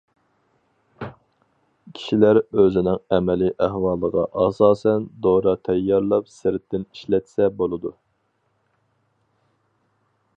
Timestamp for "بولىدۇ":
7.61-7.93